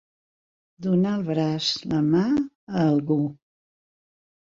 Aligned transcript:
Donar 0.85 1.11
el 1.17 1.25
braç, 1.27 1.67
la 1.91 1.99
mà, 2.07 2.23
a 2.71 2.87
algú. 2.95 3.19